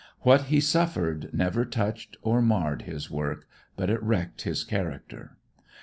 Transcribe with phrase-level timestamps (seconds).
[0.21, 5.37] What he suffered never touched or marred his work, but it wrecked his character.